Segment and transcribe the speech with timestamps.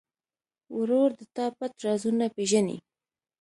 [0.77, 2.77] ورور د تا پټ رازونه پېژني.